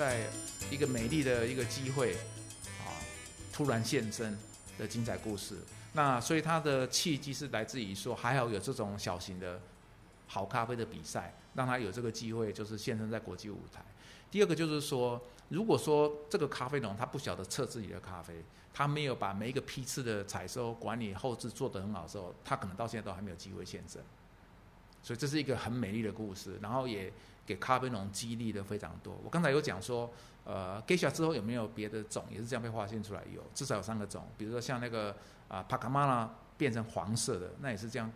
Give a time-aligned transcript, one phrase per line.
[0.00, 0.26] 在
[0.70, 2.14] 一个美丽的一个机会
[2.86, 2.88] 啊，
[3.52, 4.34] 突然现身
[4.78, 5.58] 的精彩故事。
[5.92, 9.60] 那所以它的契机是来自于说，还好有这种小型的
[10.26, 13.84] 好咖啡的比赛，让他有这个机会，就是现身在国际舞台。
[14.30, 15.20] 第二个就是说，
[15.50, 18.42] 如果说这个咖啡农他不晓得测自己的咖啡，
[18.72, 24.00] 他没有把每一个批次的采收管理后置做得很好的时候，他可能到现在都还没有机会现身。
[25.02, 27.12] 所以这是一个很美丽的故事，然后也
[27.46, 29.18] 给咖啡农激励的非常多。
[29.24, 30.10] 我刚才有讲说，
[30.44, 33.22] 呃，getia 之后有没有别的种也是这样被发现出来？
[33.34, 35.16] 有，至少有三个种，比如说像那个
[35.48, 38.10] 啊帕卡玛拉变成黄色的，那也是这样。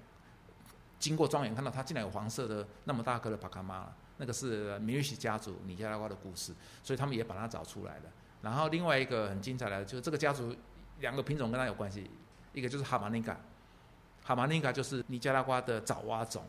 [0.98, 8.02] 经过庄园看到它竟然有黄色的那么大颗的帕卡玛拉，那个是米瑞西家族尼加拉瓜的故事，所以他们也把它找出来了。
[8.41, 10.54] 然后另外一个很精彩的，就是这个家族
[11.01, 12.10] 两个品种跟它有关系，
[12.52, 13.38] 一个就是哈马尼卡，
[14.23, 16.45] 哈马尼卡就是尼加拉瓜的爪哇种，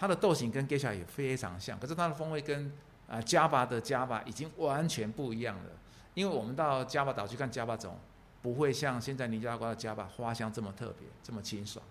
[0.00, 2.72] 它的豆型跟 Geisha 也非常像，可是它的风味跟
[3.06, 5.70] 啊加巴的加巴已经完全不一样了。
[6.14, 7.98] 因为我们到加巴岛去看加巴种，
[8.40, 11.84] 不会像现在尼加拉瓜的加巴花香这么特别，这么清爽，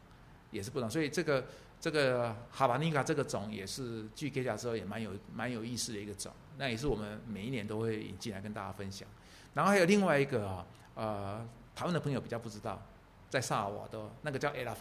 [0.50, 0.90] 也是不同。
[0.90, 1.46] 所以这个。
[1.82, 9.08] 这个哈巴尼卡这个种也是据 g e s h a 之后也蛮有蛮有意思的一个种，那也是我们每一年都会引进来跟大家分享。
[9.54, 12.82] 然后还有另外一个啊，呃，台湾的朋友比较不知道，
[13.30, 14.76] 在萨尔瓦多那个叫 Ella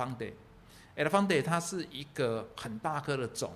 [0.98, 3.52] Fonde，Ella Fonde 它是一个很大颗的种，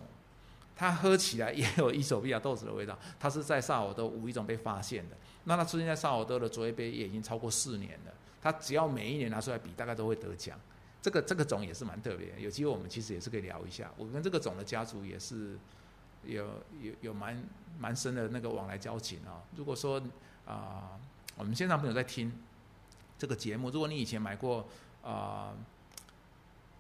[0.77, 2.99] 它喝起来也有伊索比亚豆子的味道。
[3.19, 8.13] 它是在萨尔瓦多无意中被发现的，那它出现在萨尔瓦多的卓越杯也已经超过四年了。
[8.41, 10.59] 它只要每一年拿出来比，大概都会得奖。
[11.01, 13.91] 这个这个种也是蛮特别，有机会我们其实也是可以聊一下。
[13.97, 15.59] 我跟这个种的家族也是
[16.25, 16.45] 有
[16.81, 17.43] 有有蛮
[17.79, 19.43] 蛮深的那个往来交情啊。
[19.57, 20.01] 如果说
[20.47, 20.99] 啊，
[21.37, 22.33] 我们现场朋友在听
[23.19, 24.69] 这个节目，如果你以前买过
[25.03, 25.53] 啊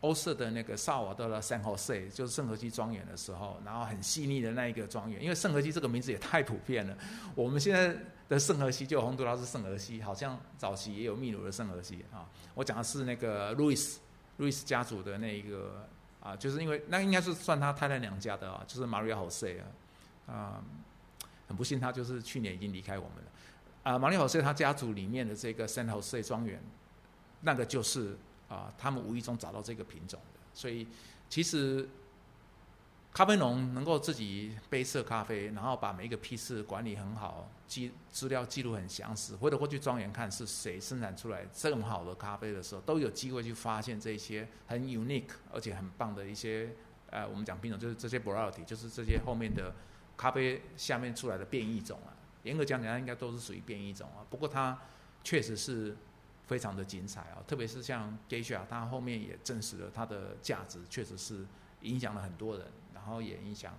[0.02, 6.96] 欧式的那个萨瓦多的圣何塞，就是圣何西庄园的时候，然后很细腻的那一个庄园，因为圣何西这个名字也太普遍了。
[7.34, 7.96] 我们现在
[8.28, 12.28] 的圣何西就洪都拉斯圣何西，好像早期也有秘鲁的圣何西啊。
[12.54, 14.00] 我讲的是那个 路易斯。
[14.38, 15.86] 路易斯家族的那一个
[16.18, 19.56] 啊，就是因为那应该是算他太太娘家的啊，就是玛利亚·豪塞
[20.26, 20.64] 啊，啊，
[21.46, 23.30] 很不幸他就是去年已经离开我们了
[23.82, 23.98] 啊。
[23.98, 26.60] 玛利亚·豪塞他家族里面的这个圣何塞庄园，
[27.42, 28.16] 那个就是
[28.52, 30.86] 啊，他们无意中找到这个品种的，所以
[31.28, 31.88] 其实。
[33.14, 46.74] 咖啡农能够自己杯测咖啡，然后把每一个批次管理很好，记资料记录很详实，或者过去庄园看是谁生产出来这么好的咖啡的时候，都有机会去发现这些很 unique 而且很棒的一些
[47.10, 49.74] 呃，我们讲品种就是这些 variety，就是这些后面的
[50.16, 52.16] 咖啡下面出来的变异种啊。
[52.44, 54.24] 严格讲起来，应该都是属于变异种啊。
[54.30, 54.78] 不过它
[55.22, 55.94] 确实是
[56.52, 61.46] 非常的精彩啊，特别是像 Geisha，它后面也证实了它的价值，确实是
[61.80, 62.66] 影响了很多人。
[62.94, 63.72] 然后也影响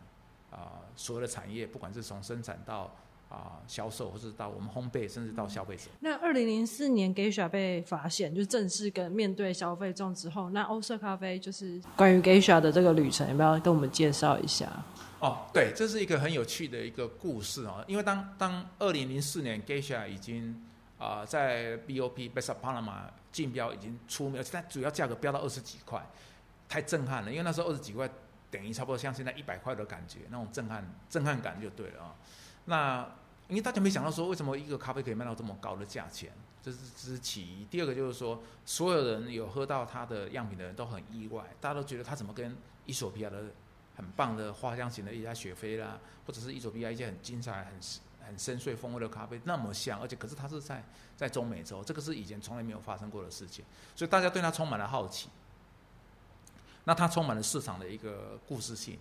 [0.51, 2.93] 啊，所有的产业，不管是从生产到
[3.29, 5.83] 啊销售，或是到我们烘焙，甚至到消费者。
[6.01, 14.67] 那二零零四年 Geisha 被发现，就正式跟面对消费众之后，那欧式咖啡就是关于 Geisha 的这个旅程，要不要跟我们介绍一下？
[15.21, 17.81] 哦，对，这是一个很有趣的一个故事哦。
[17.87, 20.61] 因为当当二零零四年 Geisha 已经
[20.97, 26.05] 啊在 BOP Best Panama 竞标已经出名，而且它主要价格飙到二十几块，
[26.67, 27.31] 太震撼了。
[27.31, 28.09] 因为那时候二十几块。
[28.53, 32.15] 等于差不多像现在一百块的感觉，那种震撼震撼感就对了啊。
[32.65, 33.03] 那
[33.47, 36.31] 因为大家没想到说，为什么一个咖啡可以卖到这么高的价钱？
[36.61, 37.65] 这是这是其一。
[37.65, 42.55] 第二个就是说，所有人有喝到它的样品的人都很意外，大家都觉得它怎么跟
[42.85, 43.45] 伊索比亚的
[43.95, 47.73] 很棒的花香型的一家雪菲啦，或者是伊索比亚一些很精彩、很
[48.25, 50.83] 很深邃风味的咖啡那么像，而且可是它是在
[51.15, 53.63] 在中美洲，这个是以前从来没有发生过的事情，
[53.95, 55.29] 所以大家对它充满了好奇。
[56.85, 58.99] 那它充满了市场的一个故事性，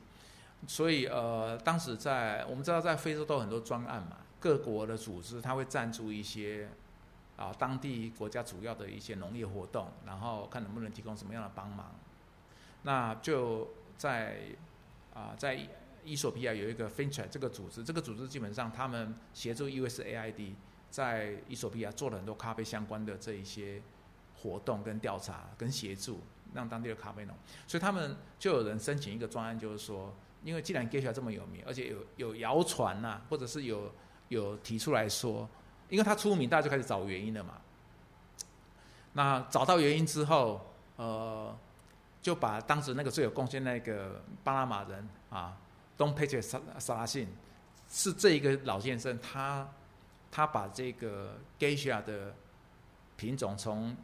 [0.69, 6.69] 所以呃，当时在我们知道在非洲都有很多专案嘛，各国的组织它会赞助一些
[7.37, 11.93] 啊当地国家主要的一些农业活动，然后看能不能提供什么样的帮忙。
[12.83, 14.43] 那就在
[15.13, 15.69] 啊在
[16.05, 20.55] 伊索比亚有一个 Finch 这个组织，这个组织基本上他们协助 USAID
[20.91, 23.81] 在伊索比亚做了很多咖啡相关的这一些
[24.37, 26.21] 活动跟调查跟协助。
[26.55, 27.35] 让当地的咖啡农，
[27.67, 30.15] 所以他们就有人申请一个专案，就是说，
[30.45, 33.91] 因为既然 Geisha 这么有名，而且有有谣传呐，或者是有
[34.29, 35.49] 有提出来说，
[35.89, 37.55] 因为他出名，大家就开始找原因了嘛。
[39.15, 41.57] 那找到原因之后，呃，
[42.21, 45.57] 就把当时那个最有贡献那个巴拿马人啊，
[45.97, 47.29] 东佩切萨萨拉信，
[47.89, 49.69] 是这一个老先生，他
[50.31, 52.35] 他把这个 Geisha 的
[53.17, 53.97] 品种从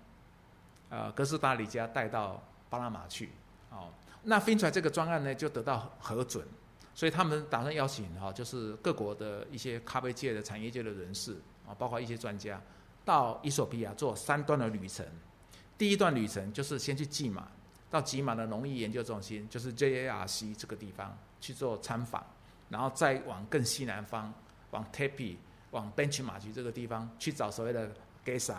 [0.91, 3.31] 呃，哥斯达黎加带到巴拿马去，
[3.71, 3.93] 哦，
[4.23, 6.47] 那飞船这个专案呢就得到核准，
[6.95, 11.37] 所以他们打算邀请哈，就是各国的一些咖啡界的产业界的人士
[11.67, 12.59] 啊，包括一些专家，
[13.05, 15.05] 到伊索比亚做三段的旅程。
[15.77, 17.47] 第一段旅程就是先去吉马，
[17.91, 22.25] 到吉马的农业研究中心，就是 JARC 这个地方去做参访，
[22.69, 24.33] 然后再往更西南方，
[24.71, 25.37] 往 Tepi、
[25.71, 27.91] 往 Benchmark 这个地方去找所谓的
[28.25, 28.59] Gesa，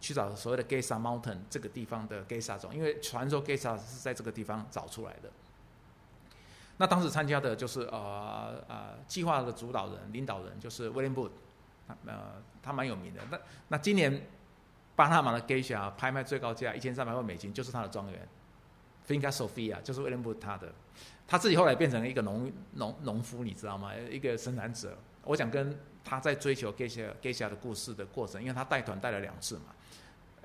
[0.00, 5.30] 去找所谓的 Gesa Mountain 这个地方的 Gesa 种，因为传说 Gesa 是在这个地方找出来的。
[6.78, 11.30] 那当时参加的就是呃呃计划的主导人、领导人就是 William Wood，
[12.06, 13.20] 呃他蛮有名的。
[13.30, 13.38] 那
[13.68, 14.26] 那今年
[14.96, 18.26] 巴拿马的 Geisha 拍卖最高价一千三百万美金，就是他的庄园
[19.10, 20.72] ，Finca Sofia 就是 William 他的，
[21.26, 23.90] 他自己后来变成了一个农农农夫，你知道吗？
[24.08, 24.96] 一个生产者。
[25.24, 29.74] 我想跟他在追求 Geisha Geisha 的故事的过程，因为他带团带了两次嘛，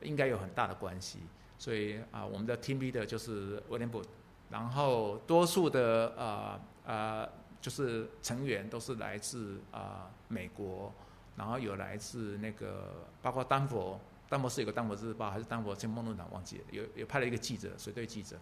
[0.01, 1.19] 应该有很大的关系。
[1.59, 4.03] 所以啊，我们的 Team Leader 就是 William。
[4.47, 7.29] 然后多数的呃呃
[7.59, 10.94] 就是成员都是来自啊美国，
[11.35, 14.00] 然后有来自那个包括丹佛，
[14.30, 18.38] 丹佛是有个丹佛日报还是丹佛青梦论坛忘记了，有有派了一个记者随队记者，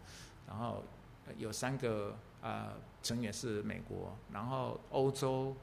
[0.48, 0.84] 然后
[1.38, 5.56] 有三个啊成员是美国，然后欧洲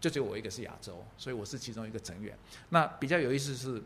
[0.00, 2.36] 就只有我一个是亚洲，所以我是其中一个成员。
[2.68, 3.82] 那比较有意思是，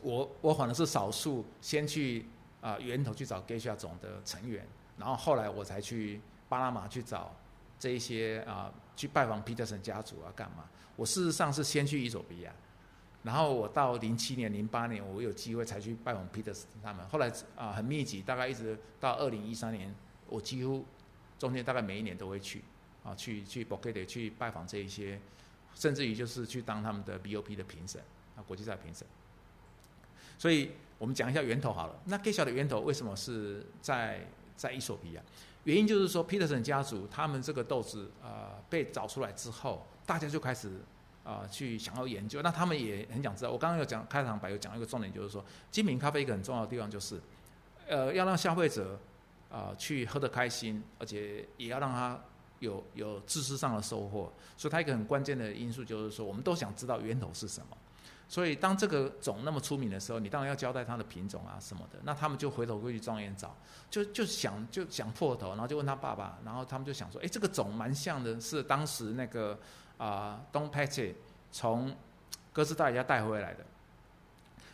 [0.00, 2.26] 我我反而是少数先去
[2.60, 4.66] 啊源头去找 Geisha 总的成员。
[4.96, 7.32] 然后后来我才去巴拿马去找
[7.78, 10.64] 这一些啊，去拜访皮特森家族啊，干嘛？
[10.96, 12.52] 我事实上是先去伊索比亚，
[13.28, 17.06] 然后我到零七年、零八年，我有机会才去拜访皮特森他们。
[17.10, 19.94] 后来啊，很密集，大概一直到二零一三年，
[20.30, 20.82] 我几乎
[21.38, 22.64] 中间大概每一年都会去
[23.04, 25.20] 啊，去去 b o k e t 去拜访这一些，
[25.74, 28.00] 甚至于就是去当他们的 BOP 的评审
[28.34, 29.06] 啊，国际赛评审。
[30.38, 32.00] 所以我们讲一下源头好了。
[32.06, 34.26] 那 G 小的源头为什么是在？
[34.58, 35.22] 在伊索比亚，
[35.62, 40.80] 原因就是说，Peterson 家族他们这个豆子呃被找出来之后，大家就开始
[41.28, 42.40] 啊去想要研究。
[42.40, 43.50] 那他们也很想知道。
[43.50, 47.20] 我刚刚有讲开场白有讲一个重点，就是说精品咖啡一个很重要的地方就是，
[47.86, 48.98] 呃，要让消费者
[49.50, 52.18] 啊去喝得开心，而且也要让他
[52.60, 54.32] 有有知识上的收获。
[54.56, 57.76] 所以它一个很关键的因素就是说，我们都想知道源头是什么。
[58.30, 61.98] 所以，当这个种那么出名的时候，你当然要交代它的品种啊什么的。
[62.02, 63.56] 那他们就回头过去庄园找，
[63.88, 69.58] 就就想就想破头，然后就问他爸爸，然后他们就想说，哎，这个种蛮像的，是当时那个
[69.98, 71.12] 啊东 Patch
[71.52, 71.94] 从
[72.52, 73.66] 哥斯达黎加带回来的。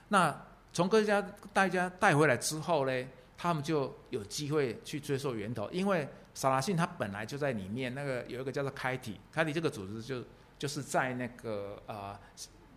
[0.08, 1.20] 那从哥斯达
[1.52, 10.22] 大家带回来之后呢，他们就有机会去追溯源头，因为萨拉信它本来就在里面，那个有一个叫做开体，开体这个组织就
[10.58, 12.20] 就是在那个啊。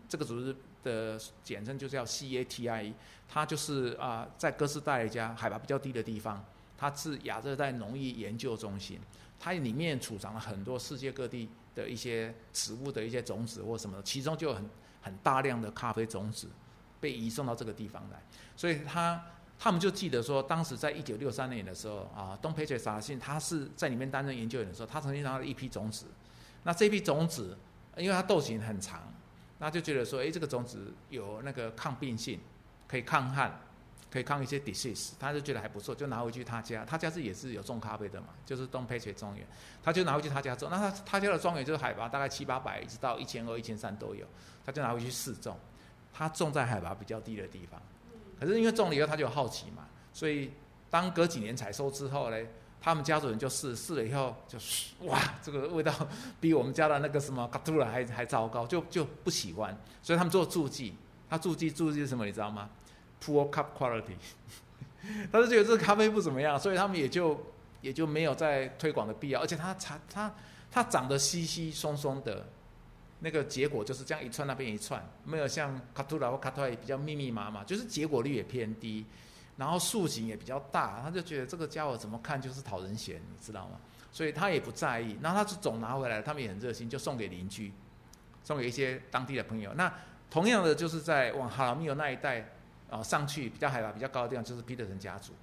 [0.09, 0.55] 这个组织
[0.85, 2.93] 的简称就叫 CATI，
[3.27, 6.41] 它就是啊，在哥斯达黎加海拔比较低的地方，
[6.77, 9.01] 它是亚热带农业研究中心，
[9.38, 14.68] 它里面储藏了很多世界各地的一些植物的一些种子或什么，其中就有很
[15.01, 16.50] 很大量的咖啡种子
[17.00, 18.19] 被移送到这个地方来，
[18.56, 19.24] 所以他
[19.59, 26.07] 他们就记得说，当时在一九六三年的时候啊，东佩切萨信他是在里面担任研究员的时候，他曾经拿了一批种子，
[26.63, 27.56] 那这批种子
[27.95, 29.13] 因为它豆型很长。
[29.59, 32.39] 那就觉得说，哎，这个种子有那个抗病性，
[32.88, 33.59] 可以抗旱，
[34.09, 36.86] 可以抗一些 disease，他就觉得还不错，就拿回去他家。
[36.86, 39.45] 他家是也是有种咖啡的嘛，就是东佩雪庄园，
[39.84, 40.70] 他就拿回去他家种。
[40.72, 44.25] 那他他家的庄园就是海拔大概七八百，一直到一千二、一千三都有，
[44.65, 45.58] 他就拿回去试种。
[46.13, 47.81] 他种在海拔比较低的地方，
[48.39, 50.51] 可是因为种了以后他就好奇嘛，所以
[50.89, 52.48] 当隔几年采收之后嘞。
[52.79, 55.91] 他们家族人就试试了以后，就 是哇，这个味道
[56.39, 59.75] 比我们家的那个什么卡图拉还还糟糕，就就不喜欢。
[60.03, 60.96] 所以他们做助记，
[61.27, 62.24] 他助记助记是什么？
[62.24, 62.70] 你知道吗
[63.24, 64.15] ？Poor cup quality。
[65.31, 67.39] 他就觉得这咖啡不怎么样，所以他们也就
[67.81, 69.41] 也就没有再推广的必要。
[69.41, 70.36] 而且它它它
[70.69, 72.45] 它长得稀稀松松的，
[73.19, 79.05] 那个结果就是这样一串那边一串，没有像卡图拉或卡图拉比较密密麻麻，就是结果率也偏低。
[79.55, 83.79] 然后树形也比较大，他就觉得这个家伙怎么看就是讨人嫌，你知道吗？
[84.12, 85.17] 所以他也不在意。
[85.19, 87.74] 然后他就总拿回来，他们也很热心，就送给邻居，
[88.43, 89.74] 送给一些当地的朋友。
[89.74, 89.91] 那
[90.29, 92.47] 同样的，就是在往哈拉米尔那一带
[92.89, 95.34] 啊上去比较海拔比较高的地方，就是皮特森家族。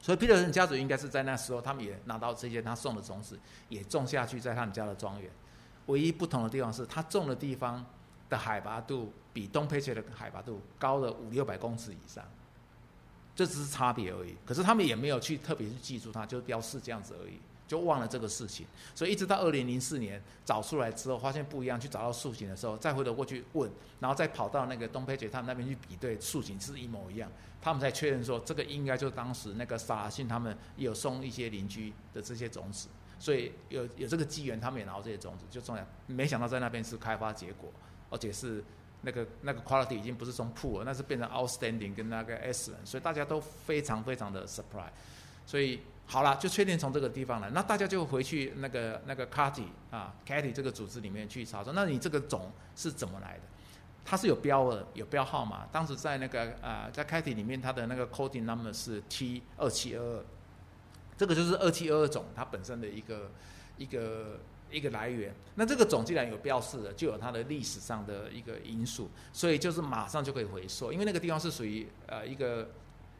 [0.00, 5.30] 所以皮特森家族应该是在那时候，他们也拿到这些他送的种子，也种下去在他们家的庄园。
[5.86, 7.84] 唯一不同的地方是他种的地方
[8.28, 12.24] 的海拔度比东佩切的海拔度高了五六百公尺以上。
[13.34, 18.66] 这只是差别而已，可是他们也没有去特别去记住它，就是标示这样子而已，就忘了这个事情。
[18.96, 27.30] 所以一直到二零零四年找出来之后，发现不一样，去找到树形的时候，再回头过去问，然后再跑到那个东佩姐他们那边去比对树形是一模一样，
[27.62, 32.88] 他们才确认说这个应该就是当时那个沙信他们有送一些邻居的这些种子。
[33.20, 37.70] 所以有有这个机缘，他们也拿到这些种子就种下，没想到在那边是开发结果，
[38.08, 38.64] 而且是
[39.02, 44.88] 那个那个 quality 已经不是从 poor，那是变成 outstanding 跟那个 excellent，所以大家都非常非常的 surprise，
[45.44, 53.42] 所以好了，就确定从这个地方来，那大家就回去那个那个 Carty 啊 Carty 这个组织里面去查说，那你这个种是怎么来的？
[54.04, 55.68] 它是有标的，有标号码。
[55.70, 60.24] 当时在那个呃，在 Carty 里面，它的那个 coding number 是 T 二七二二。
[61.16, 63.30] 这个就是二七二二种它本身的一个
[63.76, 65.32] 一个一个来源。
[65.54, 72.70] 那这个种既然有标示的，就有它的历史上的一个因素，所以就是马上就可以回溯，因为那个地方是属于呃一个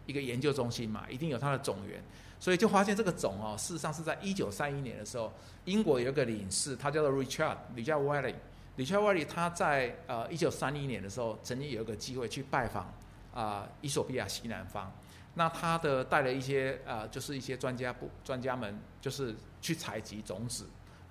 [0.06, 2.02] 一个研究中心嘛，一定有它的种源，
[2.40, 5.30] 所以就发现这个种哦，事实上是在一九三一年的时候，
[5.66, 12.92] 英国有一个领事，他叫做 Richard Richard Wiley，Richard Wiley 他在呃一九三一年的时候，曾经有一个机会去拜访
[13.35, 14.90] 啊，伊索比亚西南方。
[15.35, 20.66] 那他的带了一些呃，就是一些专家部专家们，就是去采集种子。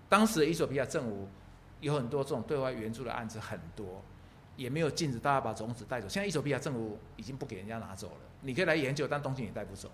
[0.10, 1.30] 当时的伊索比亚政府
[1.80, 4.04] 有很多这种对外援助的案子很多，
[4.58, 6.10] 也没有禁止大家把种子带走。
[6.10, 9.90] 现在伊索比亚政府已经不给人家拿走了，你可以来研究，但东西也带不走。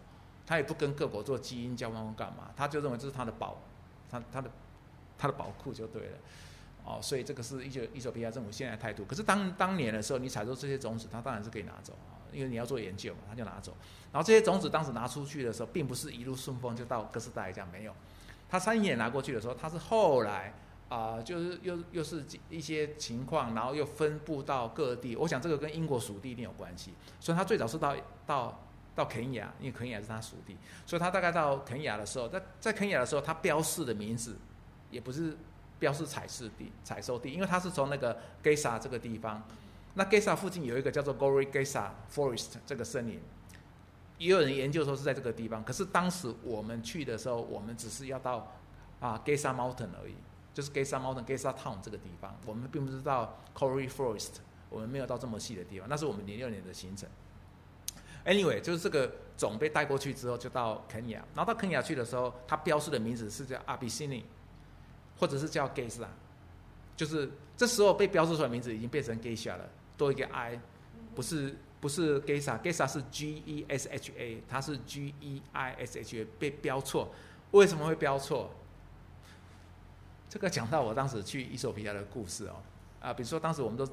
[0.46, 3.62] 他也不跟各国做基因交换干嘛，他就认为这是他的宝，
[4.10, 4.50] 他他的
[5.18, 6.18] 他的宝库就对了。
[6.88, 9.04] 哦，所以这个是一九一九比亚政府现在态度。
[9.06, 13.75] 可是当当年的时候，你采收这些种子，他当然是可以拿走啊，因为你要做研究嘛，他就拿走。
[14.12, 17.94] 然后这些种子当时拿出去的时候，并不是一路顺风就到哥斯达黎加，没有。
[18.48, 20.54] 他三眼拿过去的时候，他是后来
[20.88, 25.16] 啊，就是又又是一些情况，然后又分布到各地。
[25.16, 26.94] 我想这个跟英国属地一定有关系。
[27.20, 27.96] 所以他最早是到
[28.28, 28.64] 到
[28.96, 34.38] 到肯雅，因为肯雅是他属地，所以他大概到肯雅的时候，在在肯雅的时候，他标示的名字
[34.90, 35.38] 也不是。
[35.78, 39.44] 标示采试地、采收地，因为它是从那个 Gesa 这个地方，
[39.96, 43.20] 那 Gesa 附近有一个叫做 Gori Gesa Forest 这个森林，
[44.18, 45.62] 也有人研究说是在这个地方。
[45.66, 48.56] 可是当时我们去的时候，我们只是要到
[49.02, 50.16] 啊 Gesa Mountain 而已，
[50.54, 54.36] 就是 Gesa Mountain、Gesa Town 这个地方，我们并不知道 Gory Forest，
[54.70, 55.90] 我们没有到这么细的地方。
[55.90, 57.08] 那是我们零六年的行程。
[58.25, 64.25] Anyway，就是这个种被带过去之后，就到肯尼亚，然后到肯尼亚去的时候，它标示的名字是叫阿比西尼。
[65.17, 66.08] 或者是叫 Geisha，
[66.98, 69.65] 就是这时候被标示出来名字已经变成 Gesha 了，
[69.96, 70.60] 多一个 I，
[71.15, 77.13] 不是不是 Gesa，Gesa 是 G E S H A，它是 G E I S H A 被标错，
[77.51, 78.51] 为什么会标错？
[80.27, 82.55] 这个讲到我当时去伊索比亚的故事哦，
[83.00, 83.88] 啊，比如说当时我们都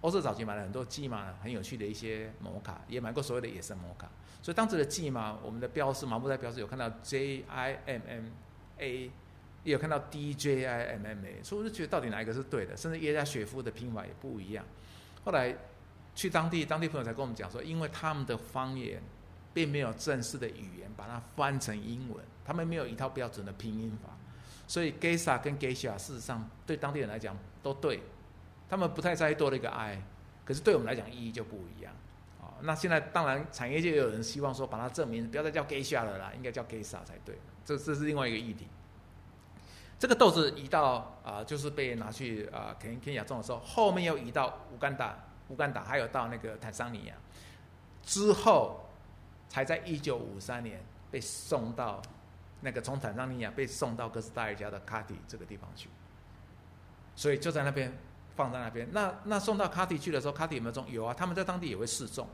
[0.00, 4.08] 欧洲早期买了很多骑马，很有趣的一些摩卡，也买过所谓的野生摩卡，
[4.42, 8.24] 所以当时的骑马，我们的标识，盲目在标识有看到 J I M M
[8.78, 9.10] A。
[9.64, 14.64] 也有看到 D J I M M A，所以我就觉得到底哪一个是对的，甚至耶加雪夫的拼法也不一样。
[15.24, 15.54] 后来
[16.14, 19.02] 去当地，当地朋友才跟我们讲说，因为他们的方言
[19.52, 24.16] 并没有正式的语言把它翻成英文，他们没有一套标准的拼音法，
[24.66, 28.00] 所以 Gesa 跟 Gesha 事实上对当地人来讲都对，
[28.68, 30.02] 他们不太在意多了一个 I，
[30.44, 31.92] 可是对我们来讲意义就不一样。
[32.40, 38.66] 啊，那现在当然产业界有人希望说把它证明不要再叫 gaysha 了啦，应该叫 gaysa 才对，这这是另外一个议题。
[39.98, 47.14] 这个豆子移到啊，就是被拿去啊肯肯亚种的时候，后面又移到乌干达、乌干达，还有到那个坦桑尼亚，
[48.02, 48.88] 之后
[49.48, 52.00] 才在一九五三年被送到
[52.60, 55.88] 那个从坦桑尼亚被送到哥斯达黎加的卡迪这个地方去。
[57.16, 57.92] 所以就在那边
[58.38, 58.88] 放在那边。
[58.92, 60.86] 那那送到卡迪去的时候，卡迪有没有种？
[60.88, 62.28] 有啊，他们在当地也会试种，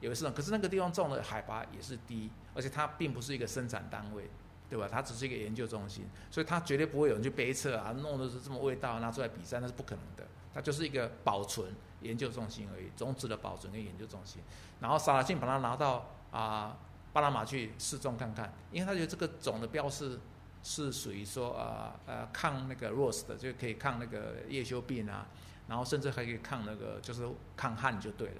[0.00, 0.32] 也会试种。
[0.32, 4.30] 可是那个地方种的海拔也是低，而且它并不是一个生产单位。
[4.70, 4.86] 对吧？
[4.86, 10.26] 它只是一个研究中心，所以它绝对不会有人去背测啊，弄的是这么味道拿出来比赛，那是不可能的。
[10.52, 14.42] 它就是一个保存研究中心而已，种子的保存跟研究中心。
[14.78, 16.76] 然后萨拉信把它拿到啊
[17.14, 20.20] 巴拿马去试种看看，因为他觉得这个种的标示
[20.62, 25.26] 是属于说呃呃抗那个 rose 的，就可以抗那个叶锈病啊，
[25.68, 28.36] 然后甚至还可以抗那个就是抗旱就对了。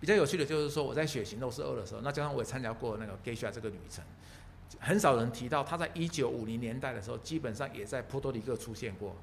[0.00, 4.04] 比较有趣的就是说我在血型都是二的时候，那加上我也参加过那个 Geisha 这个旅程。
[4.78, 9.16] 很少人提到他在一九五零年代的时候，基本上也在波多黎各出现过。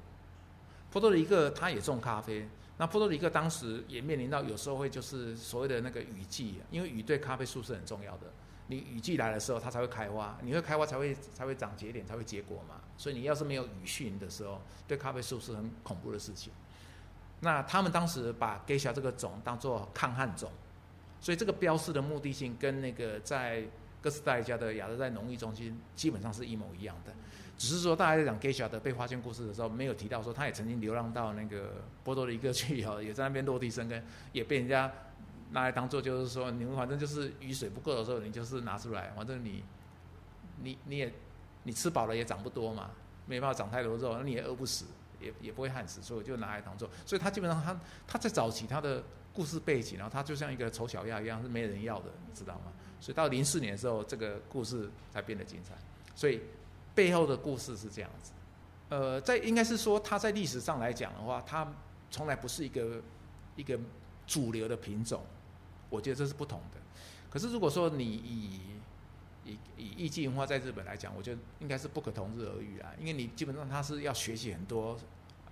[0.90, 2.48] 波多黎各他也种咖啡，
[2.78, 8.26] 那波多黎各当时也面临到有时候会就是所谓的那个雨季，因为雨对咖啡树是很重要的。
[8.68, 12.80] 你雨季来的时候，它才会开花，你会开花才会才会长节点，才会结果嘛。
[12.96, 16.52] 所以你要是没有雨汛的时候，对咖啡树是很恐怖的事情。
[17.40, 20.50] 那他们当时把 g e s h a 这个种当做抗旱种，
[21.20, 23.62] 所以这个标示的目的性跟那个在
[24.00, 27.12] 哥斯达黎加的亚热带农业中心基本上是一模一样的，
[27.58, 34.90] 只是说大家在讲 g e s h a 的被发现故事的时候，没有提到说他也曾经流浪到那个波多黎各去哦，也在那边落地生根，也被人家
[35.56, 39.64] 拿来当做就是说，你们反正就是雨水不够的时候，你就是拿出来，反正你
[40.62, 41.10] 你你也
[41.62, 42.90] 你吃饱了也长不多嘛，
[43.24, 44.84] 没办法长太多肉，那你也饿不死，
[45.18, 46.86] 也也不会旱死，所以我就拿来当做。
[47.06, 52.70] 所以他基本上他他在早期他的故事背景，然后他就像一个丑小鸭一样是没人要的，你知道吗？
[53.00, 55.74] 所以到零四年的时候，这个故事才变得精彩。
[56.14, 56.42] 所以
[56.94, 58.32] 背后的故事是这样子。
[58.90, 61.66] 呃，在应该是说它在历史上来讲的话，它
[62.10, 63.00] 从来不是一个
[63.56, 63.78] 一个
[64.26, 65.22] 主流的品种，
[65.96, 66.80] 我觉得这是不同的。
[67.30, 68.60] 可是如果说你以
[69.44, 74.98] 以以艺伎文化在日本来讲，我觉得应该是不可同日而语啊，因为你基本上它是要学习很多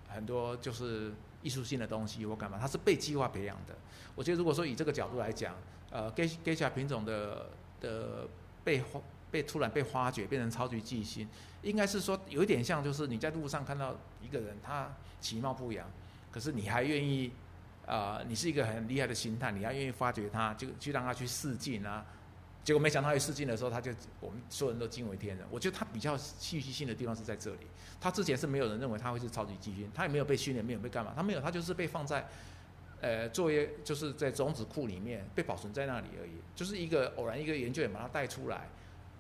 [0.09, 3.75] 很多就是艺术性的东西或干嘛，它是被计划培养的。
[4.15, 5.55] 我觉得如果说以这个角度来讲，
[5.91, 8.29] 呃，Ge Geisha 品种的的
[8.65, 8.83] 被
[9.31, 11.29] 被突然被发掘变成超级巨星，
[11.63, 15.89] 应该是说有一点像就是你在路上看到一个人他其貌不扬，
[16.31, 17.33] 可是你还愿意
[17.87, 22.05] 啊，你是一个很厉害的星探，你要愿意发掘他，就去让他去试镜啊。
[22.63, 25.47] 结果没想到他试镜的时候，他就我们所有人都惊为天人。
[25.51, 27.67] 我觉得他比较戏剧性的地方是在这里。
[28.01, 32.27] 他之前是没有人认为他会是超级巨星，他也没有被训练，没有被干嘛，他没有，他就是被放在
[33.03, 36.41] 呃作业，就是在种子库里面被保存在那里而已。
[36.55, 38.67] 就是一个偶然一个研究员把他带出来，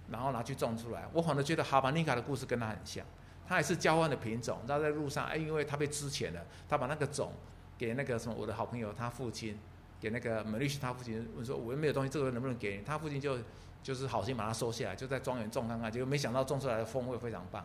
[0.08, 1.06] 然后拿去种出来。
[1.12, 3.04] 我反而觉得哈巴尼卡的故事跟他很像，
[3.46, 4.60] 他也是交换的品种。
[4.66, 7.30] 然后在路上，哎，因为他被支遣了，他把那个种
[7.78, 9.58] 给那个什么我的好朋友他父亲。
[10.00, 13.38] 给那个门律师他父亲问说：“我又没有东西，这个能不能给你？”他父亲就
[13.82, 15.90] 就是好心把它收下来，就在庄园种看看。
[15.90, 17.64] 结果没想到种出来的风味非常棒。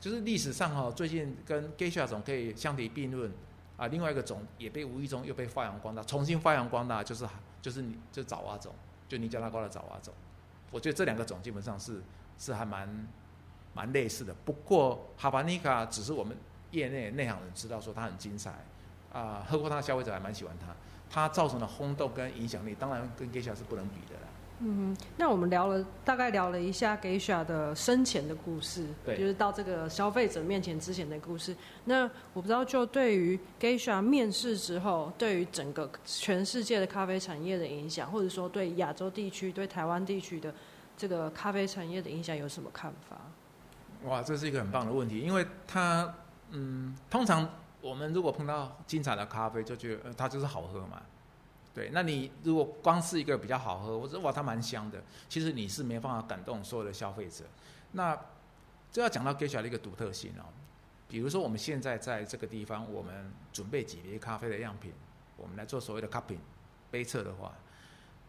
[0.00, 3.30] 就是历史上哈，最近跟 Geisha 种可以相提并论
[3.76, 3.86] 啊。
[3.86, 7.24] 另外一个种也被无意中又被发扬光大，重新发扬光大，就是
[7.60, 8.74] 就是你就爪哇种，
[9.08, 10.12] 就尼加拉瓜的爪哇种。
[10.72, 12.02] 我觉得这两个种基本上是
[12.38, 13.06] 是还蛮
[13.72, 14.34] 蛮类似的。
[14.44, 16.36] 不过哈巴尼卡只是我们
[16.72, 18.64] 业内内行人知道说它很精彩
[19.12, 20.74] 啊，喝过它的消费者还蛮喜欢它。
[21.14, 24.28] 它造成的轰动跟影响力，当然跟 Geisha 是不能比的啦。
[24.60, 31.54] 嗯，那我们聊了大概聊了一下 Geisha 的生前的故事，对，就是到这个消费者面前之前的故事。
[31.84, 40.54] 那我不知道，就对于 Geisha 面世之后，对于整个全世界的咖啡产业的影响，或者说对亚洲地区、对台湾地区的
[40.96, 43.18] 这个咖啡产业的影响，有什么看法？
[44.04, 46.14] 哇，这是一个很棒的问题，因为它，
[46.52, 47.46] 嗯，通常。
[47.82, 51.02] 我们如果碰到精彩的咖啡，就觉得它就是好喝嘛，
[51.74, 51.90] 对。
[51.92, 57.44] 那你如果光是一个比较好喝，或者哇它蛮香的，其实你是没办法感动所有的消费者。
[57.90, 58.16] 那
[58.92, 60.46] 这要讲到 Gesha 的一个独特性哦。
[61.08, 64.92] 比如说我们现在在这个地方，我们准备几杯咖啡的样品，
[65.36, 66.38] 我们来做所谓的 cupping
[66.88, 67.52] 杯测的话，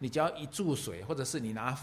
[0.00, 1.78] 你只要一注水，或者是你拿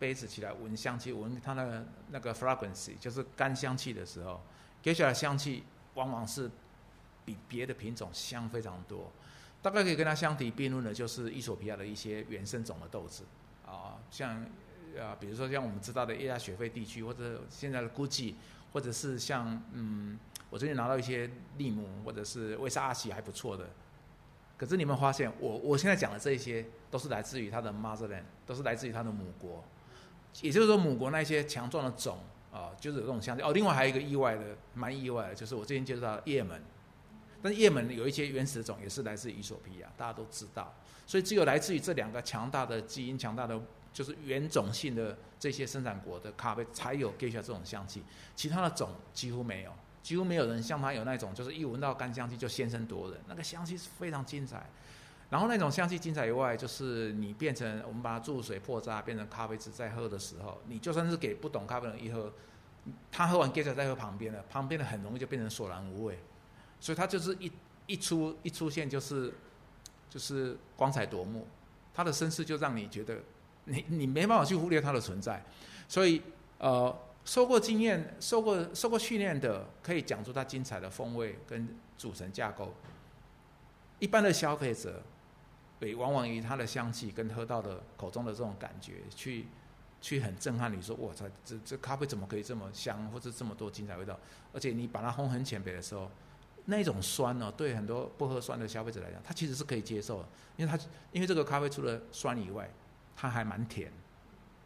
[0.00, 4.40] 杯子起来闻香气，闻它那个那个 fragrance，就是干香气的时候
[4.82, 5.62] ，Gesha 的香气
[5.94, 6.50] 往往是。
[7.24, 9.10] 比别的品种香非常多，
[9.62, 13.24] 大概可以跟它相提并论的，就是伊索比亚的一些原生种的豆子
[13.66, 14.44] 啊，像
[15.00, 18.34] 啊，比如说像我们知道的叶亚雪菲地区，或者现在的 Gucci，
[18.72, 20.18] 或者是像嗯，
[20.50, 23.70] 我最近拿到一些利姆或者是威萨阿奇还不错的。
[24.56, 29.64] 可是你们发现，我我现在讲的这些都是来自于它的 motherland，都是来自于它的母国，
[30.42, 32.18] 也就是说母国那些强壮的种
[32.52, 33.42] 啊，就是有这种香气。
[33.42, 36.62] 哦，另外还有一个意外的，蛮意外的，就是我最近介绍叶门。
[37.44, 40.72] 但是也门有一些原始种也是来自伊索比亚，大家都知道，
[41.06, 43.60] 所以只有来自于这两个强大的基因、强大的
[43.92, 48.02] 就是原种性的这些生产国的咖啡才有 Geisha 这种香气，
[48.34, 49.70] 其他的种几乎没有，
[50.02, 54.66] 几乎没有人像它有那种就是一闻到干香气就先声夺人，那个香气是非常精彩。
[55.28, 62.32] 然后那种香气精彩以外，就是你变成我们把它注水破渣变成咖啡汁再喝的时候，你就算是给不懂咖啡的人一喝，
[63.12, 66.18] 他喝完 Geisha 再喝旁边的，旁边的很容易就变成索然无味。
[66.84, 67.50] 所以它就是一
[67.86, 69.32] 一出一出现就是
[70.10, 71.46] 就是光彩夺目，
[71.94, 73.16] 它的身世就让你觉得
[73.64, 75.42] 你你没办法去忽略它的存在。
[75.88, 76.20] 所以
[76.58, 76.94] 呃，
[77.24, 82.74] 受过经验、受过受过训练的，可以讲出它精彩的风味跟组成架构。
[83.98, 85.02] 一般的消费者，
[85.80, 89.46] 对，往往以它的香气跟喝到的口中的这种感觉，去
[90.02, 94.20] 去很震撼你说，哇操，这这咖啡怎么可以这么香，或者这么多精彩味道？
[94.52, 96.10] 而且你把它烘很浅焙的时候。
[96.66, 102.70] 那种酸呢，对很多不喝酸的消费者来讲，他其实是可以接受的，因为它因为这个咖啡除了酸以外，
[103.14, 103.92] 它还蛮甜，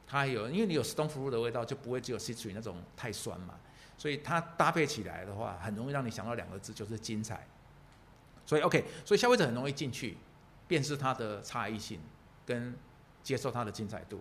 [0.06, 3.54] 它还有因为你有 stone fruit 的味道，就不会只有 citrus 那种太酸嘛，
[3.96, 7.46] 所以它搭配起来的话，很容易让你想到两个字，就是精彩。
[8.46, 10.16] 所以 OK，所以消费者很容易进去
[10.66, 12.00] 辨识它的差异性，
[12.46, 12.74] 跟
[13.22, 14.20] 接受它的精彩度，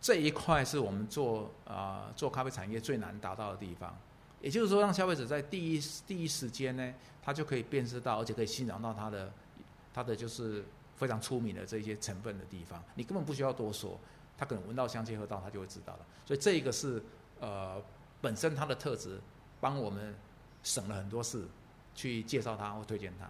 [0.00, 3.96] 这一块是我们做啊做咖啡产业最难达到的地方。
[4.40, 9.30] 也就是说，让消费者在第一第一时间呢，他就可以辨识到，而且可以欣赏到它的，
[9.92, 10.64] 它的就是
[10.96, 12.82] 非常出名的这些成分的地方。
[12.94, 13.98] 你根本不需要多说，
[14.38, 16.06] 他可能闻到香气、喝到，他就会知道了。
[16.24, 17.02] 所以这个是
[17.40, 17.82] 呃
[18.20, 19.20] 本身它的特质
[19.60, 20.14] 帮我们
[20.62, 21.44] 省了很多事，
[21.94, 23.28] 去介绍它或推荐它。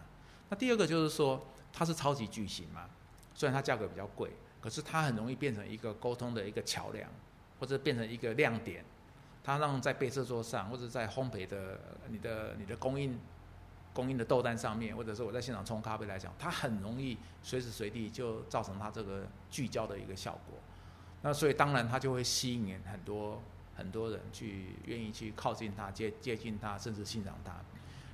[0.49, 2.89] 那第二个就是说，它是超级巨型嘛，
[3.35, 7.11] 虽然它价格比较贵，可是它很容易变成一个沟通的一个桥梁，
[7.59, 8.85] 或者变成一个亮点。
[9.53, 13.19] 它让在备测桌上，或者在烘焙的你的你的供应
[13.93, 20.59] 供应的豆单上面，或者是我在现场冲咖啡来讲，它很容易随时随地就造成它这个聚焦的一个效果。
[21.23, 23.43] 那所以当然它就会吸引很多
[23.75, 27.53] 很多人去愿意去靠近它、接接近它，甚至欣赏它。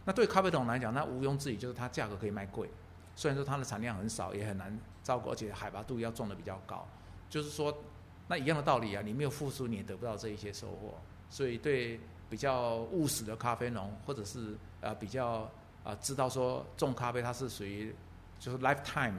[0.04, 2.70] 那对咖啡桶来讲，那毋庸置疑就是它价格可以卖贵，
[3.14, 6.86] 虽然说它的产量很少，也很难照顾，而且海拔度要种的比较高。
[7.28, 7.76] 就是说，
[8.28, 10.94] 那一样的道理啊，你没有付出，你也得不到这一些收获。
[11.28, 15.50] 所以对比较务实的咖啡农，或者是呃比较
[15.84, 17.94] 啊知道说种咖啡它是属于
[18.38, 19.14] 就是 lifetime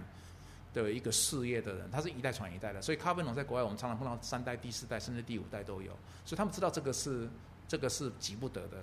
[0.74, 2.82] 的一个事业的人，他是一代传一代的。
[2.82, 5.91] 所以咖啡农在国外，我们常常碰到三代、第四代甚至第五代都有，
[6.24, 7.30] 所以他们知道这个是
[7.67, 8.78] 这个是急不得的。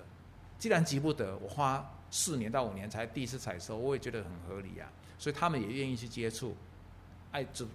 [0.57, 4.91] 既然急不得，我花四年到五年才第一次采收，我也觉得很合理啊。
[5.17, 6.55] 所以他们也愿意去接触，
[7.31, 7.67] 爱种。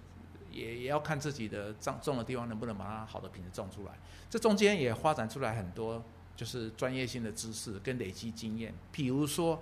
[0.51, 3.91] 也也要看自己的种种的地方能不能把它好的品质种出来。
[4.29, 6.03] 这中间也发展出来很多
[6.35, 8.73] 就是专业性的知识跟累积经验。
[8.93, 9.61] 譬如说，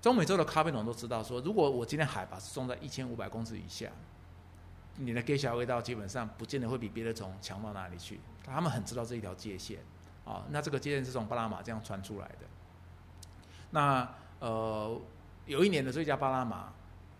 [0.00, 3.90] 中美洲的咖啡农都知道说，如果我今天海拔是种在一千五百公尺以下，
[4.96, 8.20] 你的 g e 味道基本上不见得会比别的种强到哪里去。
[8.44, 9.80] 他们很知道这一条界限
[10.24, 10.44] 啊。
[10.50, 12.46] 那这个界限是从巴拿马这样传出来的。
[13.70, 14.08] 那
[14.38, 15.00] 呃，
[15.46, 16.72] 有一年的最佳巴拿马，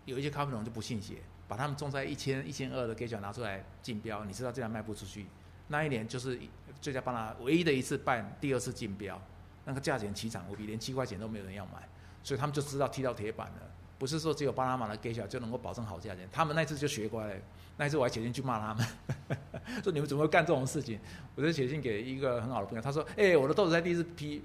[0.05, 1.21] 有一些咖啡农就不信邪。
[1.47, 5.25] 把他们种在一千一千二的 Geisha 拿出来竞标，你知道竟然卖不出去。
[5.69, 6.39] 那一年就是
[6.79, 9.21] 最佳巴拿唯一的一次办第二次竞标，
[9.65, 11.87] 那个价钱奇涨无比，连七块钱都没有人要买，
[12.23, 13.71] 所以他们就知道踢到铁板了。
[13.97, 17.35] 不是说只有巴拿马的 Geisha 就能够保证好价钱，他们那次就学乖了。
[17.77, 18.87] 那一次我还写信去骂他们，
[19.83, 20.99] 说你们怎么会干这种事情？
[21.35, 24.43] 我就写信给一个很好的朋友，他说：“哎，我的豆子在第一次批，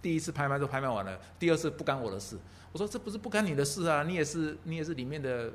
[0.00, 2.38] 第一次拍卖都拍卖完了，第二次不干我的事。”
[2.72, 5.52] 我说：“这不是不干你的事啊，你也是你也是里面的。”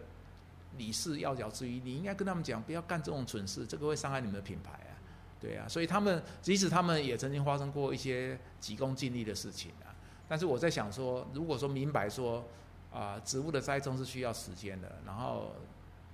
[0.77, 4.93] 理事要角之一，你应该跟他们讲，不要干这种蠢事，这个会伤害你们的品牌啊，
[5.39, 9.89] 对啊，所以他们即使他们也曾经发生过一些急功近利的事情啊，
[10.27, 12.45] 但是我在想说，如果说明白说
[12.93, 15.55] 啊，植物的栽种是需要时间的，然后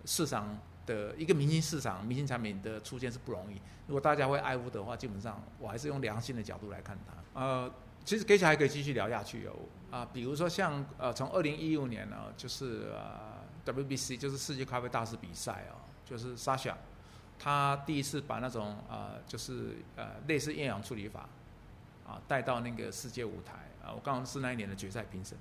[0.06, 3.56] 市场的一个明星市场、明星产品的出现是不容易，
[3.88, 7.40] 如果大家会爱护的话，基本上我还是用良心的角度来看它。
[7.40, 7.72] 呃，
[8.04, 9.54] 其实接下来可以继续聊下去哦，
[9.92, 13.43] 啊，比如说像呃，从二零一五年呢，就是啊。
[13.66, 16.76] WBC 就是世界咖啡大师比赛哦，就是 Sasha，
[17.40, 21.30] 他第一次把那种呃，就是呃类似厌氧处理法
[22.06, 25.38] 啊带到那个世界舞台啊，我刚好是那一年的决赛评审，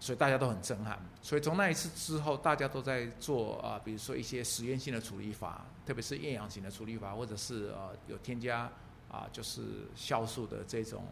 [0.00, 0.98] 所以大家都很震撼。
[1.20, 8.70] 所以从那一次之后，大家都在做啊，比如说一些实验性的处理法，特别是厌氧型的处理法，或者是呃有添加
[9.10, 11.04] 啊就是酵素的这种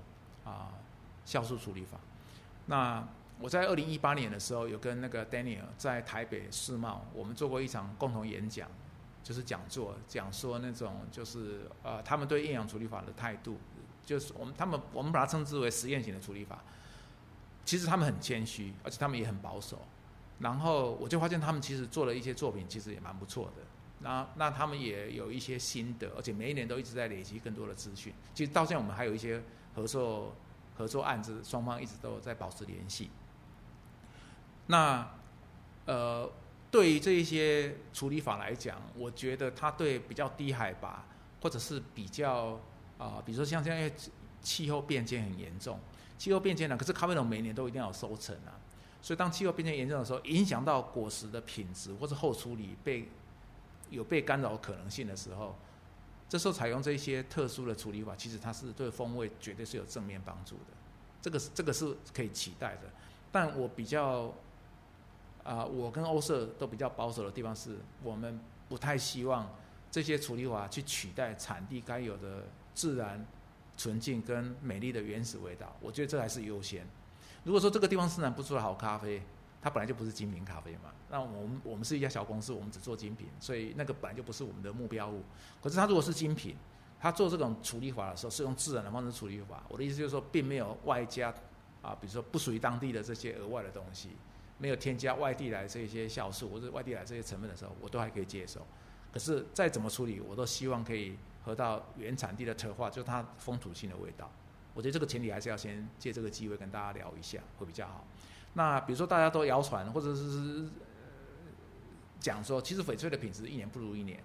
[0.44, 0.72] 啊
[1.26, 1.98] 酵素处理法，
[2.66, 3.06] 那。
[3.44, 8.66] 我在二零一八年的时候，有跟那个 Daniel 在台北世贸，我们做过一场共同演讲，
[9.22, 13.59] 就是讲座，讲说那种就是呃，他们对厌氧处理法的态度，
[14.02, 16.64] 就是我们他们我们把它称之为实验型的处理法。
[17.66, 19.83] 其实他们很谦虚，而且他们也很保守。
[20.38, 23.62] 然后我就发现他们其实做了一些作品，其实也蛮不错的。
[23.98, 28.14] 那那他们也有一些心得，而且每一年都一直在累积更多的资讯。
[28.33, 29.42] 其实到现在我们还有一些
[29.74, 30.35] 合作
[30.78, 33.11] 合作案子，双方一直都在保持联系。
[34.66, 35.07] 那，
[35.85, 36.31] 呃，
[36.70, 41.05] 对于这一些处理法来讲，我觉得它对比较低海拔，
[41.42, 42.59] 或者是比较
[42.96, 43.94] 啊，比如说像现在
[44.40, 45.79] 气候变迁很严重，
[46.16, 48.57] 气候变迁呢，可是咖啡农每年都一定要收成啊，
[49.03, 53.07] 所以当气候变迁严重的时候，影响到果实的品质或者后处理被
[53.90, 55.55] 有被干扰可能性的时候，
[56.27, 60.72] 这时候采用这些特殊的处理法，其实它是对风味绝对是有正面帮助的，
[61.20, 62.90] 这个是这个是可以期待的，
[63.31, 64.35] 但我比较。
[65.44, 69.48] 啊，我跟欧社都比较保守的地方是，我们不太希望
[69.90, 73.24] 这些处理法去取代产地该有的自然、
[73.76, 75.76] 纯净跟美丽的原始味道。
[75.80, 76.87] 我觉得这还是优先。
[77.44, 79.22] 如果说这个地方生产不出来好咖啡，
[79.61, 80.90] 它本来就不是精品咖啡嘛。
[81.11, 85.22] 那我们我们是一家小公司，我们只做精品，所以那个本来就不是我们的目标物。
[85.62, 86.57] 可是它如果是精品，
[86.98, 89.62] 它做这种处理法的时候是用自然的方式处理法。
[89.68, 91.28] 我的意思就是说，并没有外加
[91.83, 94.09] 啊，比如说不属于当地的这些额外的东西。
[94.64, 98.66] 没有添加外地来这些酵素或者外地来这些成分的时候，我都还可以接受。
[99.12, 104.33] 可是再怎么处理，我都希望可以喝到原产地的特化，就是它风土性的味道。
[104.72, 108.07] 我觉得这个前提还是要先借这个机会跟大家聊一下，会比较好。
[108.55, 110.66] 那比如说大家都谣传或者是
[112.18, 114.24] 讲说，其实翡翠的品质一年不如一年，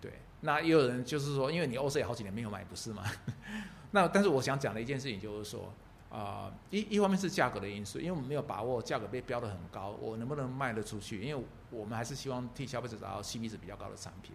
[0.00, 0.14] 对。
[0.40, 3.04] 那也有人就是说，因为你欧式也好几年没有买，不是吗？
[3.92, 5.72] 那但是我想讲的一件事情就是说，
[6.08, 11.20] 啊、一一方面是价格的因素，因为我们没有把握价格被标的很高，我能不能卖得出去？
[11.20, 14.34] 因为我们还是希望替消费者找到 CP 值比较高的产品。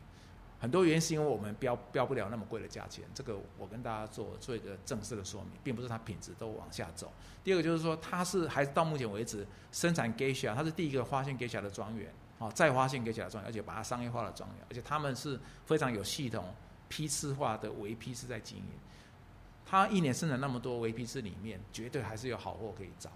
[0.60, 7.12] 很多原因是因为我们标标不了那么贵的价钱，这个我跟大家做做一个正式的说明，并不是它品质都往下走。
[7.44, 16.54] 第二个就是说，它是还是到目前为止生产 Geisha，它是第一个发现 Geisha 的庄园，哦，再发现 Geisha 的庄园，而且把它商业化的庄园，而且他们是非常有系统、
[16.88, 18.66] 批次化的围批次在经营。
[19.72, 23.10] 它一年生产那么多围批次里面，绝对还是有好货可以找，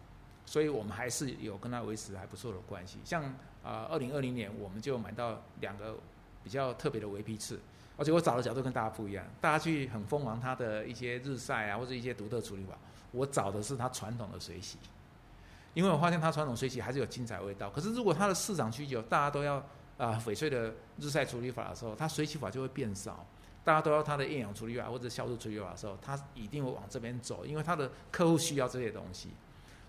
[0.46, 2.98] 所以我们还是有跟它维持还不错的关系。
[3.04, 3.22] 像
[3.62, 5.98] 啊，二零二零年我们就买到两个
[6.46, 7.60] 比较特别的围批次，
[7.98, 12.78] 而且我找的角度跟大家不一样，大家去很疯狂它的一些日晒啊，或者一些独特处理法，
[13.12, 14.78] 我找的是它传统的水洗，
[15.74, 17.70] 因为我发现它传统水洗还是有精彩味道。
[17.70, 19.56] 可是如果它的市场需求大家都要
[19.98, 23.26] 啊翡翠的日晒处理法的时候，它水洗法就会变少。
[23.65, 29.30] 大家都要它的厌氧处理法或者消毒处理法的时候，它一定会往这边走，因为它的客户需要这些东西。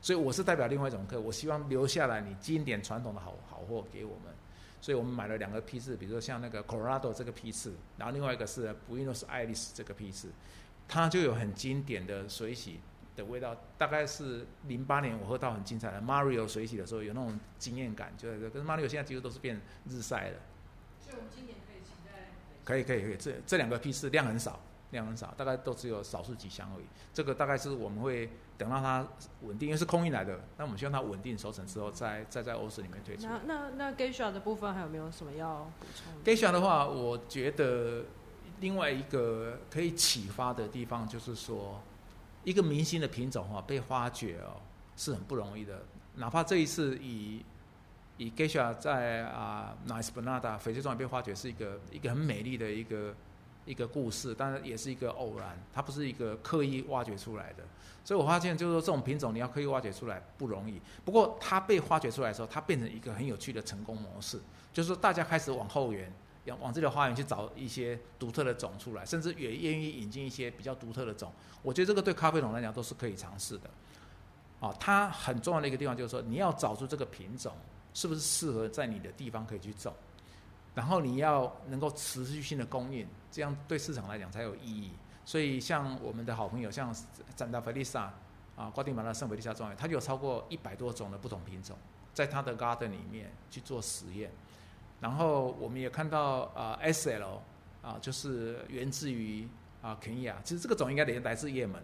[0.01, 4.35] 所以我是代表另外一种客，我希望留下来你经典传统的好好货给我们。
[4.81, 10.31] 所以我们买了两个批次，比如说像那个 Colorado 这个批次，然后另外一个是 Buenos Aires 这个批次，
[10.87, 12.79] 它就有很经典的水洗
[13.17, 13.57] 的味道。
[13.77, 20.39] 大概是零八年我喝到很精彩的 Mario 水洗的时候，有那种惊艳感，就是跟 Mario 现在几乎都是变日晒了。
[21.01, 21.66] 所以我们今年可以期待。
[22.67, 26.85] 可以可以可以，这这两个批次量很少，量很少，大概都只有少数几箱而已。
[27.15, 29.07] 这个大概是我们会等到它
[29.43, 33.23] 稳定，因为是空运来的，那我们希望它稳定收成之后，再再在欧市里面推出。
[33.27, 38.05] 那那那 Geisha 的部分还有没有什么要补充的？Geisha 的话，我觉得
[38.61, 41.81] 另外一个可以启发的地方就是说，
[42.43, 44.61] 一个明星的品种哈、被发掘哦
[44.97, 45.85] 是很不容易的，
[46.17, 47.45] 哪怕这一次以
[48.19, 53.15] 以 Geisha 在啊 Nice Banana 翡翠庄园被发掘是一个一个很美丽的一个
[53.65, 57.65] 一个故事，但是也是一个偶然，它不是一个刻意挖掘出来的。
[58.05, 60.81] 所以我发现就是说这种品种你要刻意挖掘出来不容易。
[61.05, 64.41] 不过它被发掘出来的时候，它变成一个很有趣的成功模式，
[64.73, 66.13] 就是说大家开始往后园。
[66.47, 71.33] 要往这个花园去找一些独特的种出来，甚至也愿意引进一些比较独特的种。
[71.61, 73.69] 我觉得这个对咖啡农来讲都是可以尝试的。
[74.61, 77.53] 啊，它很重要的一个地方就是说，你要找出这个品种
[77.97, 79.91] 是不是适合在你的地方可以去种，
[80.75, 84.93] 然后你要能够持续性的供应，这样对市场来讲才有意义。
[85.25, 86.95] 所以像我们的好朋友，像
[87.35, 88.13] 展达菲利萨
[88.55, 91.75] 啊，瓜地马拉圣菲利萨庄园，它就有超过一百多种的不同品种，
[92.13, 94.31] 在它的 garden 里面去做实验。
[95.01, 97.39] 然后我们也看到啊、呃、，SL
[97.81, 99.49] 啊，就是源自于
[99.81, 101.83] 啊肯亚，其实这个种应该得来自也门。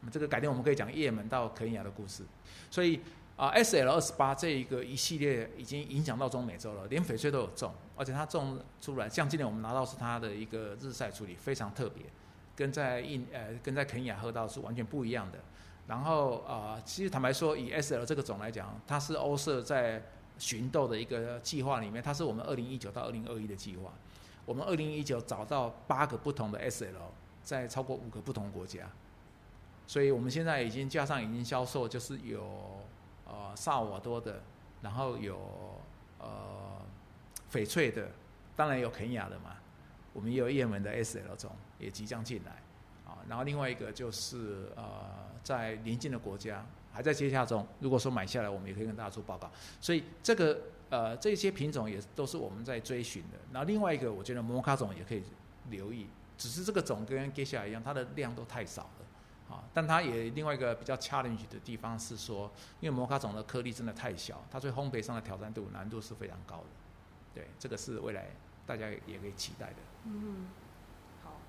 [0.00, 2.24] 那么这个改天我们可以讲也门到肯亚的故事。
[2.70, 3.00] 所以
[3.40, 12.04] 啊，SL 二十八这一个一系列已经影响到中美洲了，连翡翠都有种，而且它种出来，像今年我们拿到是它的一个日晒处理非常特别，
[12.54, 15.38] 跟在印呃跟在肯亚喝到是完全不一样的。
[15.86, 20.02] 然后啊、其实坦白说，以 SL 这个种来讲，它是欧社在
[20.36, 23.90] 寻豆的一个计划里面，它是我们二零一九到二零二一的计划。
[24.44, 26.90] 我们二零一九找到八个不同的 SL，
[27.42, 28.90] 在超过五个不同国家，
[29.86, 32.44] 所以我们现在已经加上已经销售，就是有
[33.30, 34.42] 呃萨瓦多的，
[34.82, 35.38] 然后有
[36.18, 36.82] 呃
[37.50, 38.08] 翡翠的，
[38.56, 39.56] 当然有肯亚的嘛，
[40.12, 42.52] 我们也有也门的 SL 种也即将进来
[43.10, 43.18] 啊。
[43.28, 44.84] 然后另外一个就是呃
[45.42, 46.66] 在邻近的国家。
[46.92, 47.64] 还在接洽中。
[47.78, 49.48] 如果说买下来，我们也可以跟大家做报告。
[49.80, 53.38] 所以这个呃这些品种也都是我们在追寻的。
[53.52, 55.22] 然后另外一个，我觉得摩卡种也可以
[55.68, 58.90] 留意，只是这个种跟接下来一样，它的量都太少
[59.50, 59.64] 啊。
[59.74, 66.66] 但它也另外一个比较 challenge 的地方是说，因为摩卡种的颗粒真的太小，它对烘焙上的挑战度难度是非常高的。
[67.34, 68.26] 对，这个是未来
[68.66, 69.76] 大家也可以期待的。
[70.04, 70.46] 嗯，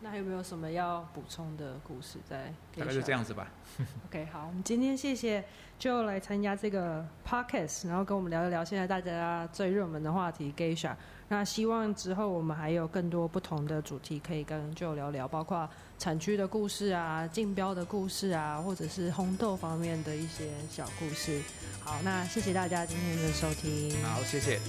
[0.04, 2.52] 那还有没有什么要补充的故事在？
[2.76, 3.48] 大概就这样子吧。
[4.10, 5.44] OK，好，我们今天谢谢
[5.80, 10.96] Joe 来参加这个 Podcast，然后跟我们聊一聊现在大家最热门的话题 Geisha。
[11.28, 21.42] 那希望之后我们还有更多不同的主题可以跟 Joe 聊聊，包括产区的故事啊、竞标的故事啊，或者是红豆方面的一些小故事。
[21.80, 23.92] 好，那谢谢大家今天的收听。
[24.04, 24.60] 好，谢谢。